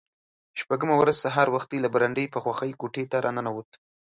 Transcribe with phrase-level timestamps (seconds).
[0.59, 3.69] شپږمه ورځ سهار وختي له برنډې په خوښۍ کوټې ته را ننوت.